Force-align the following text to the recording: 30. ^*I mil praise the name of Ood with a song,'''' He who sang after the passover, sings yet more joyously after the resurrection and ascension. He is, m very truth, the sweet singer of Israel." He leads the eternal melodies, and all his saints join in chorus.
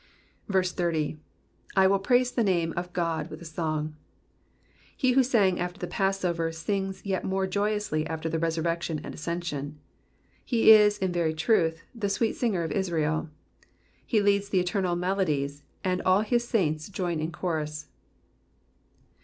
30. 0.51 1.19
^*I 1.75 1.87
mil 1.87 1.99
praise 1.99 2.31
the 2.31 2.43
name 2.43 2.73
of 2.75 2.89
Ood 2.97 3.29
with 3.29 3.39
a 3.39 3.45
song,'''' 3.45 3.93
He 4.97 5.11
who 5.11 5.21
sang 5.21 5.59
after 5.59 5.79
the 5.79 5.85
passover, 5.85 6.51
sings 6.51 7.05
yet 7.05 7.23
more 7.23 7.45
joyously 7.45 8.07
after 8.07 8.27
the 8.27 8.39
resurrection 8.39 8.99
and 9.03 9.13
ascension. 9.13 9.77
He 10.43 10.71
is, 10.71 10.97
m 11.03 11.11
very 11.11 11.35
truth, 11.35 11.83
the 11.93 12.09
sweet 12.09 12.35
singer 12.35 12.63
of 12.63 12.71
Israel." 12.71 13.29
He 14.03 14.23
leads 14.23 14.49
the 14.49 14.59
eternal 14.59 14.95
melodies, 14.95 15.61
and 15.83 16.01
all 16.01 16.21
his 16.21 16.47
saints 16.47 16.89
join 16.89 17.19
in 17.19 17.31
chorus. 17.31 17.85